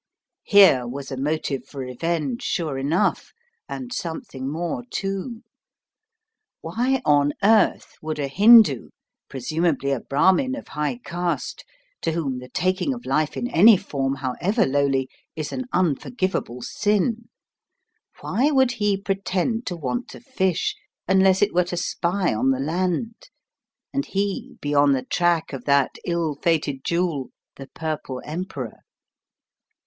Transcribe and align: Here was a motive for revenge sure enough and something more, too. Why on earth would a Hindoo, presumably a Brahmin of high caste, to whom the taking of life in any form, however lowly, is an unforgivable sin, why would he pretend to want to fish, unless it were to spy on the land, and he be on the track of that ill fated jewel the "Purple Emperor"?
Here 0.45 0.87
was 0.87 1.11
a 1.11 1.15
motive 1.15 1.67
for 1.67 1.81
revenge 1.81 2.41
sure 2.41 2.75
enough 2.79 3.33
and 3.69 3.93
something 3.93 4.51
more, 4.51 4.83
too. 4.89 5.43
Why 6.61 7.03
on 7.05 7.33
earth 7.43 7.97
would 8.01 8.17
a 8.17 8.27
Hindoo, 8.27 8.89
presumably 9.29 9.91
a 9.91 9.99
Brahmin 9.99 10.55
of 10.55 10.69
high 10.69 10.97
caste, 11.05 11.63
to 12.01 12.13
whom 12.13 12.39
the 12.39 12.49
taking 12.49 12.95
of 12.95 13.05
life 13.05 13.37
in 13.37 13.47
any 13.47 13.77
form, 13.77 14.15
however 14.15 14.65
lowly, 14.65 15.07
is 15.35 15.51
an 15.51 15.65
unforgivable 15.71 16.63
sin, 16.63 17.29
why 18.21 18.49
would 18.49 18.71
he 18.71 18.99
pretend 18.99 19.67
to 19.67 19.75
want 19.77 20.07
to 20.07 20.19
fish, 20.19 20.75
unless 21.07 21.43
it 21.43 21.53
were 21.53 21.65
to 21.65 21.77
spy 21.77 22.33
on 22.33 22.49
the 22.49 22.59
land, 22.59 23.29
and 23.93 24.07
he 24.07 24.57
be 24.61 24.73
on 24.73 24.93
the 24.93 25.05
track 25.05 25.53
of 25.53 25.65
that 25.65 25.91
ill 26.07 26.39
fated 26.41 26.83
jewel 26.83 27.29
the 27.57 27.67
"Purple 27.75 28.19
Emperor"? 28.25 28.79